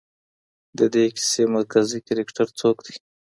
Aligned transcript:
د 0.77 0.79
دې 0.93 1.05
کیسې 1.15 1.43
مرکزي 1.55 1.99
کرکټر 2.07 2.47
څوک 2.59 2.77
دی؟ 2.85 2.95